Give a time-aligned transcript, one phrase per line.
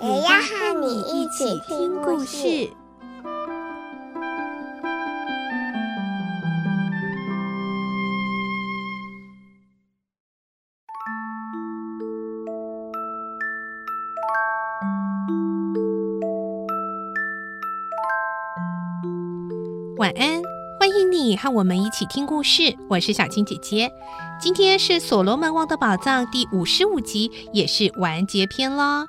[0.00, 2.70] 也要和你一起听故事。
[19.96, 20.40] 晚安，
[20.90, 22.74] 欢迎你和我们一起听故事。
[22.88, 23.92] 我是小青姐姐，
[24.40, 29.06] 今天是《所罗门王的宝藏》第五十五集，也是完结篇喽。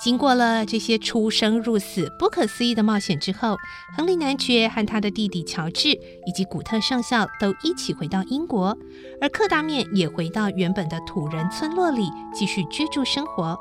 [0.00, 3.58] 经过了这些出生入死、不可思议的冒险之后，
[3.94, 8.74] 亨利男爵和他的弟弟乔治以及古特上校都一起回到英国，
[9.20, 13.54] 而克达冕也回到原本的土人村落里继续居住生活。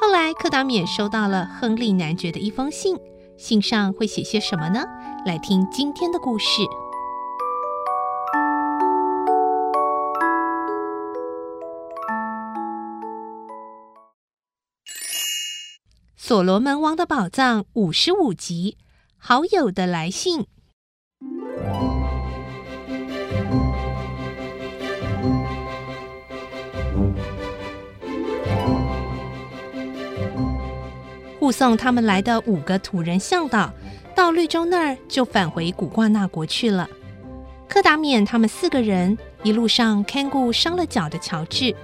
[0.00, 2.96] 后来，克达冕收到了亨利男爵的一封信。
[3.38, 4.84] 信上会写些什么呢？
[5.24, 6.60] 来听今天的故事，
[16.30, 18.76] 《所罗门王的宝藏》五十五集，
[19.16, 20.46] 好友的来信。
[31.40, 33.74] 护送他们来的五个土人向导，
[34.14, 36.88] 到绿洲那儿就返回古挂纳国去了。
[37.68, 41.74] 柯达冕他们四个人一路上看顾伤了脚的乔治，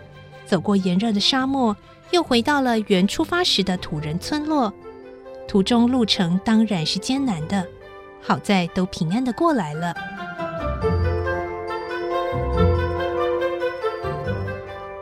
[0.47, 1.77] 走过炎热的沙漠，
[2.11, 4.73] 又回到了原出发时的土人村落。
[5.49, 7.67] 途中路程当然是艰难的，
[8.21, 9.95] 好在都平安的过来了。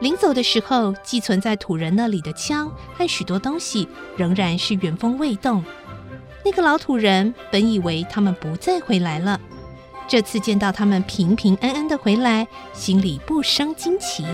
[0.01, 3.89] 临走的时候，寄存在土人那里的枪和许多东西
[4.19, 5.65] 仍然是原封未动。
[6.45, 9.41] 那个老土人本以为他们不再回来了，
[10.07, 14.27] 这次见到他们平平安安的回来，心里不生惊奇。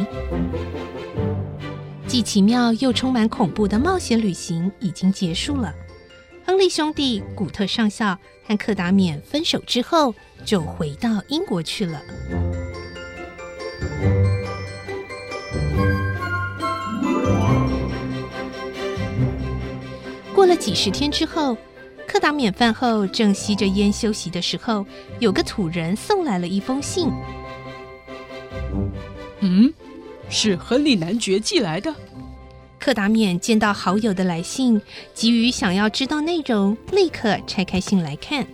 [2.10, 5.72] 既奇妙又充满恐怖的冒险旅行已经结束了。
[6.44, 10.12] 亨利兄弟、古特上校和克达冕分手之后，
[10.44, 12.02] 就回到英国去了。
[20.34, 21.56] 过了几十天之后，
[22.08, 24.84] 克达冕饭后正吸着烟休息的时候，
[25.20, 27.08] 有个土人送来了一封信。
[29.38, 29.72] 嗯，
[30.30, 31.92] 是亨利男爵寄来的。
[32.78, 34.80] 克达冕见到好友的来信，
[35.12, 38.46] 急于想要知道内容，立刻拆开信来看。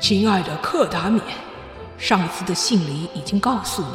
[0.00, 1.20] 亲爱的克达冕，
[1.98, 3.88] 上次的信里已经告诉你。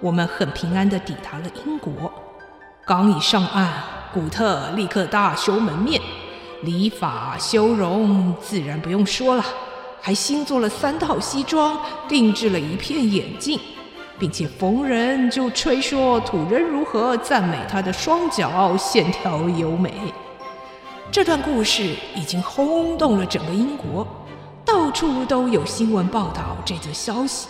[0.00, 2.12] 我们很平安的抵达了英国。
[2.86, 3.68] 刚一上岸，
[4.14, 6.00] 古特立刻大修门面，
[6.62, 9.44] 礼法修容，自然不用说了，
[10.00, 11.78] 还新做了三套西装，
[12.08, 13.60] 定制了一片眼镜，
[14.18, 19.92] 并且逢人就吹说土人如何赞美他的双脚线条优美。
[21.10, 24.06] 这段故事已经轰动了整个英国，
[24.64, 27.48] 到处都有新闻报道这则消息。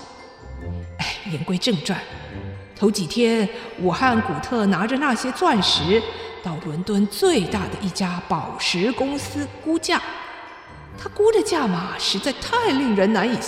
[0.99, 2.01] 哎，言归正传。
[2.77, 3.49] 头几天，
[3.81, 6.01] 武汉古特拿着那些钻石
[6.45, 10.01] 到伦敦最大的一家宝石公司估价，
[11.01, 13.39] 他估的价码实在太令人难以，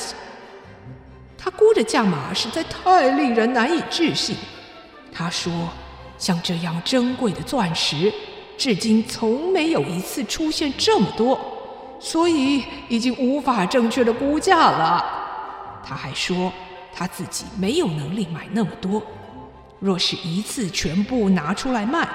[1.36, 4.36] 他估的价码实在太令人难以置信。
[5.12, 5.68] 他说，
[6.16, 8.12] 像这样珍贵的钻石，
[8.56, 11.38] 至今从没有一次出现这么多，
[11.98, 15.04] 所以已经无法正确的估价了。
[15.84, 16.52] 他还说，
[16.94, 19.03] 他自己没有能力买那么多。
[19.80, 22.08] 若是一次全部拿出来卖，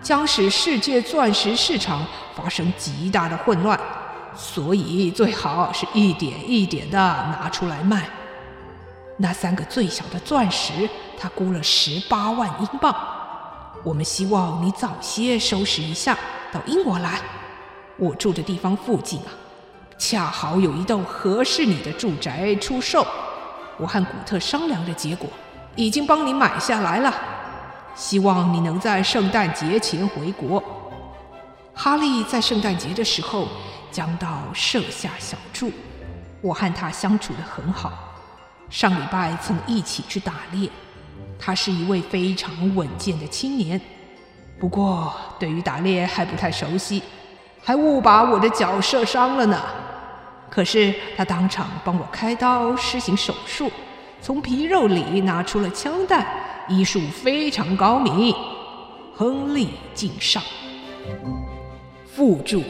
[0.00, 3.78] 将使世界钻石市场发生极大的混乱，
[4.36, 8.08] 所以最好是一点一点的拿出来卖。
[9.16, 10.88] 那三个最小的钻石，
[11.18, 12.94] 他估了十八万英镑。
[13.82, 16.16] 我们希望你早些收拾一下，
[16.52, 17.20] 到英国来。
[17.96, 19.30] 我住的地方附近啊，
[19.98, 23.06] 恰好有一栋合适你的住宅出售。
[23.78, 25.28] 我和古特商量的结果。
[25.76, 27.14] 已经帮你买下来了，
[27.94, 30.62] 希望你能在圣诞节前回国。
[31.72, 33.46] 哈利在圣诞节的时候
[33.90, 35.70] 将到舍下小住，
[36.40, 37.92] 我和他相处得很好。
[38.68, 40.68] 上礼拜曾一起去打猎，
[41.38, 43.80] 他是一位非常稳健的青年，
[44.58, 47.02] 不过对于打猎还不太熟悉，
[47.62, 49.60] 还误把我的脚射伤了呢。
[50.48, 53.70] 可是他当场帮我开刀施行手术，
[54.20, 56.26] 从皮肉里拿出了枪弹，
[56.68, 58.34] 医术非常高明。
[59.16, 60.42] 亨利敬上。
[62.06, 62.62] 附注。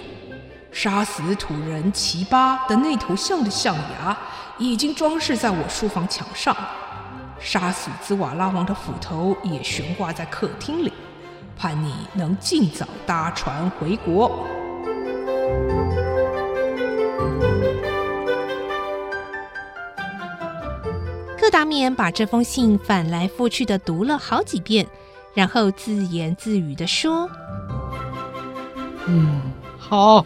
[0.72, 4.17] 杀死土人齐巴的那头象的象牙
[4.56, 6.56] 已经装饰在我书房墙上，
[7.38, 10.93] 杀死兹瓦拉王的斧头也悬挂在客厅里，
[11.56, 14.46] 盼你能尽早搭船回国。
[21.37, 24.87] 克达缅把这封信翻来覆去的读了好几遍，
[25.34, 27.28] 然后自言自语的说
[29.06, 29.43] ：“嗯，
[29.76, 30.25] 好。”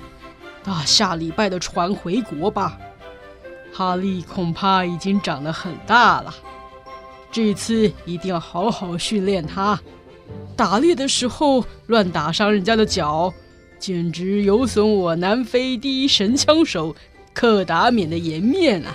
[0.64, 2.78] 那下礼拜的船回国吧，
[3.72, 6.34] 哈利恐怕已经长得很大了，
[7.30, 9.78] 这次一定要好好训练他。
[10.56, 13.32] 打猎的时候乱打伤人家的脚，
[13.78, 16.96] 简直有损我南非第一神枪手
[17.34, 18.94] 克达缅的颜面啊！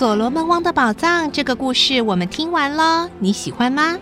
[0.00, 3.98] 所罗门王的宝藏这个故事我们听完了，你喜欢吗？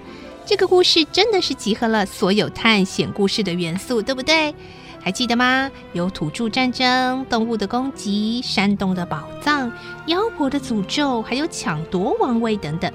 [0.47, 4.55] 这个故事真的是集合了所有探险故事的元素，对不对？
[5.01, 5.69] 还记得吗？
[5.95, 9.73] 有土著战争、动物的攻击、山洞的宝藏、
[10.07, 12.89] 妖婆的诅咒，还有抢夺王位等等。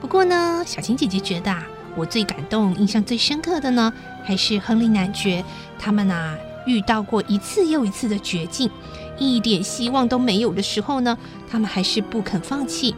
[0.00, 3.92] 不过呢，小青姐姐觉得啊，我最感动、印象最深刻的呢，
[4.22, 5.44] 还是亨利男爵
[5.76, 6.38] 他们啊
[6.68, 8.70] 遇到过一次又一次的绝境。
[9.18, 11.16] 一点希望都没有的时候呢，
[11.50, 12.94] 他们还是不肯放弃，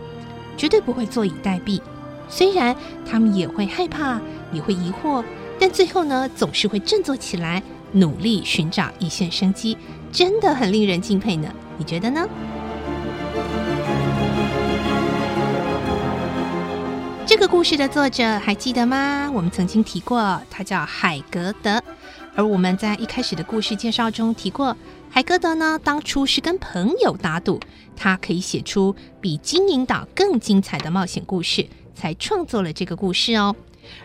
[0.56, 1.80] 绝对不会坐以待毙。
[2.28, 4.20] 虽然他们也会害怕，
[4.52, 5.24] 也会疑惑，
[5.58, 7.62] 但最后呢，总是会振作起来，
[7.92, 9.76] 努力寻找一线生机，
[10.12, 11.48] 真的很令人敬佩呢。
[11.76, 12.28] 你觉得呢？
[17.26, 19.30] 这个故事的作者还记得吗？
[19.32, 21.82] 我们曾经提过，他叫海格德，
[22.34, 24.76] 而我们在一开始的故事介绍中提过。
[25.12, 27.58] 海格德呢，当初是跟朋友打赌，
[27.96, 33.54] 他可以写出比《金银岛》更精彩的冒险故事，才创作了这个故事哦。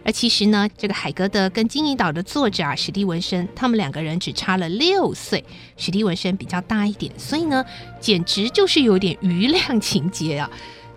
[0.03, 5.45] 而其实呢，这个海格德跟《金银岛》的作者啊，史蒂文森，他们两个人只差了六岁，
[5.77, 7.63] 史蒂文森比较大一点，所以呢，
[7.99, 10.49] 简直就是有点余量情节啊。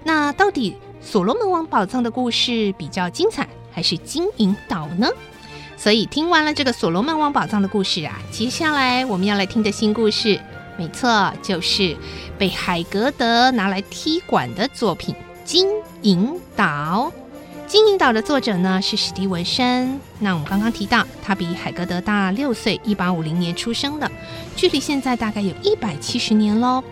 [0.04, 5.06] 那到底所罗门王宝藏的故事比较精彩，还是《金银岛》呢？
[5.78, 10.38] 所以听完了这个所罗门王宝藏的故事啊，接下来我们要来听的新故事，
[10.76, 11.96] 没错，就是
[12.36, 15.14] 被海格德拿来踢馆的作品
[15.44, 15.68] 《金
[16.02, 17.12] 银岛》。
[17.70, 20.00] 《金银岛》的作者呢是史蒂文森。
[20.18, 24.10] 那我们刚刚提到，他比海格德大六岁，一八五零年出生的，
[24.56, 26.82] 距离现在大概有一百七十年喽。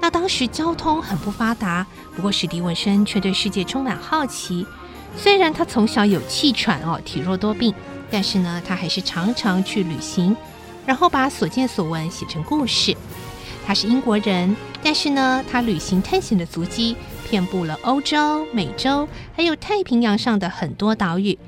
[0.00, 1.84] 那当时交通很不发达，
[2.14, 4.64] 不过史蒂文森却对世界充满好奇。
[5.16, 7.74] 虽然他从小有气喘哦，体弱多病。
[8.10, 10.36] 但是呢，他还是常常去旅行，
[10.86, 12.96] 然后把所见所闻写成故事。
[13.66, 16.96] 他是英国人，但是呢，他旅行探险的足迹
[17.28, 21.38] 遍布了欧洲、美洲，还有太平洋上的很多岛屿。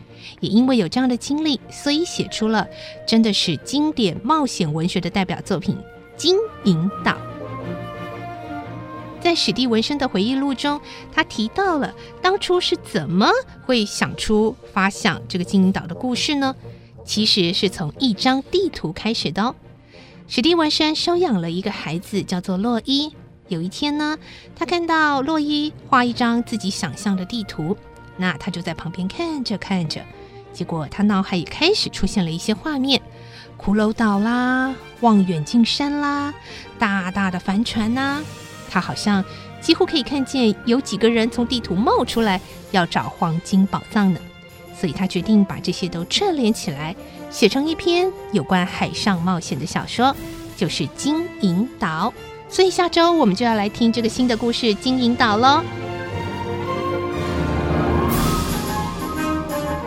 [0.40, 2.66] 也因为有这样的经历，所以写出了
[3.06, 5.74] 真的是经典冒险文学的代表作品
[6.16, 7.12] 《金银岛》。
[9.20, 10.80] 在史蒂文森的回忆录中，
[11.12, 13.28] 他提到了当初是怎么
[13.66, 16.54] 会想出发想这个金银岛的故事呢？
[17.04, 19.54] 其实是从一张地图开始的哦。
[20.28, 23.12] 史蒂文森收养了一个孩子，叫做洛伊。
[23.48, 24.16] 有一天呢，
[24.54, 27.76] 他看到洛伊画一张自己想象的地图，
[28.16, 30.00] 那他就在旁边看着看着，
[30.52, 33.02] 结果他脑海里开始出现了一些画面：
[33.58, 36.32] 骷髅岛啦，望远镜山啦，
[36.78, 38.22] 大大的帆船呐、
[38.70, 39.22] 他好像
[39.60, 44.20] 几乎可以看见有几个人从地图冒出来要找黄金宝藏呢，
[44.78, 46.94] 所以他决定把这些都串联起来，
[47.30, 50.14] 写成一篇有关海上冒险的小说，
[50.56, 52.14] 就是《金银岛》。
[52.52, 55.62] 所以下周我们就要来听这个新的故事《金银岛》喽。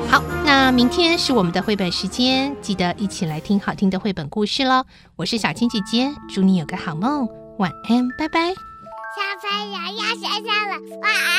[0.09, 4.85] 好，那明天是我们的绘本时间，记得一起来听好听的绘本故事喽。
[5.15, 8.72] 我是小青姐姐，祝你有个好梦，晚安，拜拜。
[9.15, 11.33] 小朋友要睡觉了，晚安。